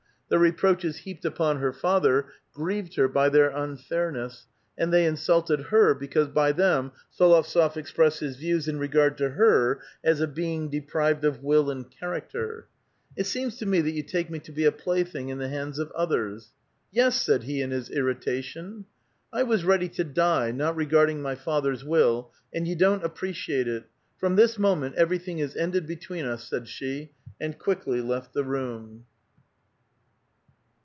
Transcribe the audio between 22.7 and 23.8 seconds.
don't appreciate